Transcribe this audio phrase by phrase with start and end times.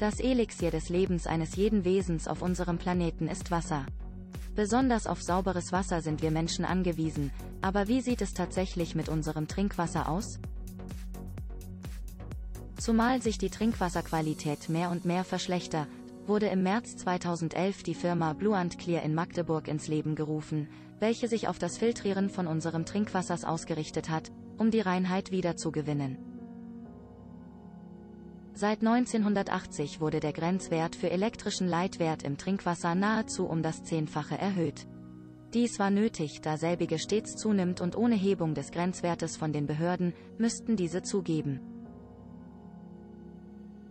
[0.00, 3.84] Das Elixier des Lebens eines jeden Wesens auf unserem Planeten ist Wasser.
[4.54, 7.30] Besonders auf sauberes Wasser sind wir Menschen angewiesen,
[7.60, 10.38] aber wie sieht es tatsächlich mit unserem Trinkwasser aus?
[12.78, 15.86] Zumal sich die Trinkwasserqualität mehr und mehr verschlechtert,
[16.26, 21.28] wurde im März 2011 die Firma Blue and Clear in Magdeburg ins Leben gerufen, welche
[21.28, 26.29] sich auf das Filtrieren von unserem Trinkwassers ausgerichtet hat, um die Reinheit wiederzugewinnen.
[28.52, 34.86] Seit 1980 wurde der Grenzwert für elektrischen Leitwert im Trinkwasser nahezu um das Zehnfache erhöht.
[35.54, 40.14] Dies war nötig, da selbige stets zunimmt und ohne Hebung des Grenzwertes von den Behörden,
[40.38, 41.60] müssten diese zugeben.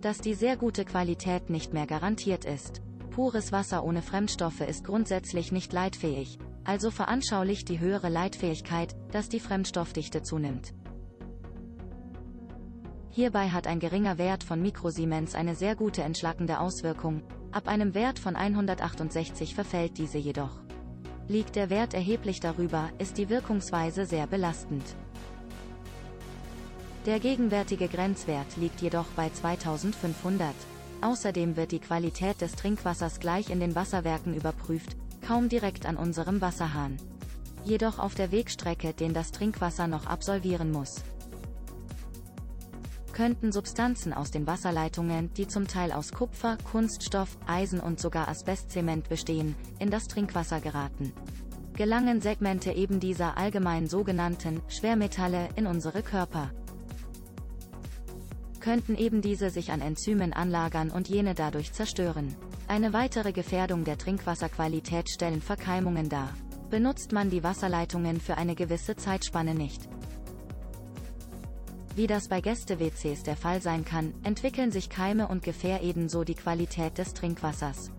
[0.00, 2.82] Dass die sehr gute Qualität nicht mehr garantiert ist.
[3.10, 9.40] Pures Wasser ohne Fremdstoffe ist grundsätzlich nicht leitfähig, also veranschaulicht die höhere Leitfähigkeit, dass die
[9.40, 10.72] Fremdstoffdichte zunimmt.
[13.12, 18.20] Hierbei hat ein geringer Wert von Mikrosiemens eine sehr gute entschlackende Auswirkung, ab einem Wert
[18.20, 20.60] von 168 verfällt diese jedoch.
[21.26, 24.84] Liegt der Wert erheblich darüber, ist die Wirkungsweise sehr belastend.
[27.04, 30.54] Der gegenwärtige Grenzwert liegt jedoch bei 2500.
[31.00, 36.40] Außerdem wird die Qualität des Trinkwassers gleich in den Wasserwerken überprüft, kaum direkt an unserem
[36.40, 36.96] Wasserhahn.
[37.64, 41.02] Jedoch auf der Wegstrecke, den das Trinkwasser noch absolvieren muss
[43.20, 49.10] könnten Substanzen aus den Wasserleitungen, die zum Teil aus Kupfer, Kunststoff, Eisen und sogar Asbestzement
[49.10, 51.12] bestehen, in das Trinkwasser geraten.
[51.74, 56.50] Gelangen Segmente eben dieser allgemein sogenannten Schwermetalle in unsere Körper.
[58.58, 62.34] Könnten eben diese sich an Enzymen anlagern und jene dadurch zerstören.
[62.68, 66.32] Eine weitere Gefährdung der Trinkwasserqualität stellen Verkeimungen dar.
[66.70, 69.90] Benutzt man die Wasserleitungen für eine gewisse Zeitspanne nicht,
[71.96, 76.34] wie das bei Gäste-WCs der Fall sein kann, entwickeln sich Keime und Gefähr ebenso die
[76.34, 77.90] Qualität des Trinkwassers.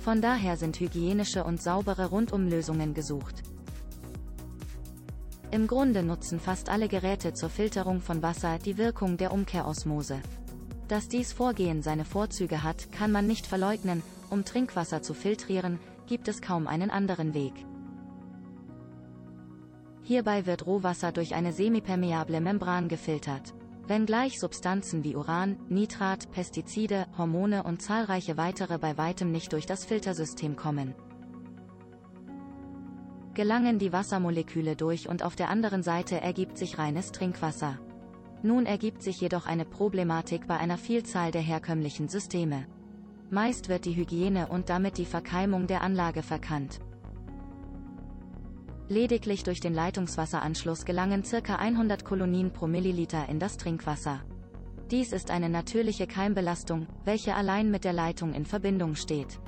[0.00, 3.42] Von daher sind hygienische und saubere Rundumlösungen gesucht.
[5.50, 10.20] Im Grunde nutzen fast alle Geräte zur Filterung von Wasser die Wirkung der Umkehrosmose.
[10.88, 16.28] Dass dies Vorgehen seine Vorzüge hat, kann man nicht verleugnen, um Trinkwasser zu filtrieren, gibt
[16.28, 17.54] es kaum einen anderen Weg.
[20.06, 23.54] Hierbei wird Rohwasser durch eine semipermeable Membran gefiltert.
[23.88, 29.84] Wenngleich Substanzen wie Uran, Nitrat, Pestizide, Hormone und zahlreiche weitere bei weitem nicht durch das
[29.84, 30.94] Filtersystem kommen.
[33.34, 37.80] Gelangen die Wassermoleküle durch und auf der anderen Seite ergibt sich reines Trinkwasser.
[38.44, 42.68] Nun ergibt sich jedoch eine Problematik bei einer Vielzahl der herkömmlichen Systeme.
[43.30, 46.78] Meist wird die Hygiene und damit die Verkeimung der Anlage verkannt.
[48.88, 51.56] Lediglich durch den Leitungswasseranschluss gelangen ca.
[51.56, 54.20] 100 Kolonien pro Milliliter in das Trinkwasser.
[54.92, 59.40] Dies ist eine natürliche Keimbelastung, welche allein mit der Leitung in Verbindung steht.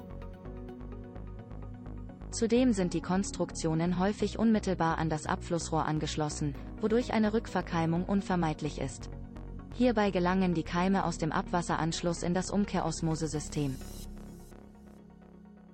[2.33, 9.09] Zudem sind die Konstruktionen häufig unmittelbar an das Abflussrohr angeschlossen, wodurch eine Rückverkeimung unvermeidlich ist.
[9.75, 13.77] Hierbei gelangen die Keime aus dem Abwasseranschluss in das Umkehrosmosesystem.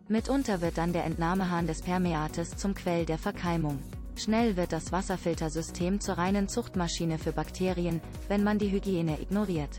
[0.06, 3.78] Mitunter wird dann der Entnahmehahn des Permeates zum Quell der Verkeimung.
[4.16, 9.78] Schnell wird das Wasserfiltersystem zur reinen Zuchtmaschine für Bakterien, wenn man die Hygiene ignoriert.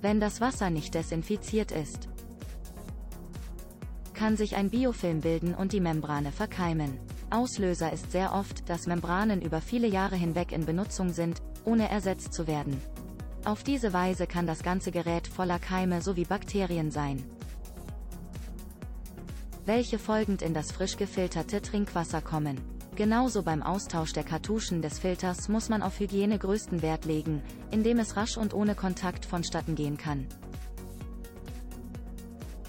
[0.00, 2.08] Wenn das Wasser nicht desinfiziert ist,
[4.14, 6.98] kann sich ein Biofilm bilden und die Membrane verkeimen.
[7.30, 12.32] Auslöser ist sehr oft, dass Membranen über viele Jahre hinweg in Benutzung sind, ohne ersetzt
[12.32, 12.82] zu werden.
[13.44, 17.24] Auf diese Weise kann das ganze Gerät voller Keime sowie Bakterien sein
[19.64, 22.60] welche folgend in das frisch gefilterte Trinkwasser kommen.
[22.94, 27.98] Genauso beim Austausch der Kartuschen des Filters muss man auf Hygiene größten Wert legen, indem
[27.98, 30.26] es rasch und ohne Kontakt vonstatten gehen kann.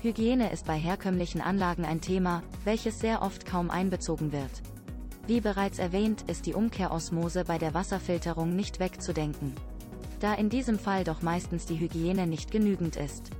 [0.02, 4.52] Hygiene ist bei herkömmlichen Anlagen ein Thema, welches sehr oft kaum einbezogen wird.
[5.28, 9.54] Wie bereits erwähnt, ist die Umkehrosmose bei der Wasserfilterung nicht wegzudenken.
[10.20, 13.32] Da in diesem Fall doch meistens die Hygiene nicht genügend ist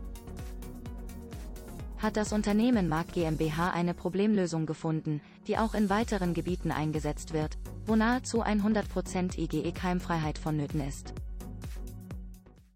[2.04, 7.58] hat das Unternehmen Mark GmbH eine Problemlösung gefunden, die auch in weiteren Gebieten eingesetzt wird,
[7.86, 11.14] wo nahezu 100% IgE-Keimfreiheit vonnöten ist.